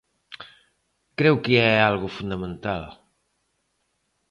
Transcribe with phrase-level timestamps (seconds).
[1.17, 2.83] Creo que é algo fundamental.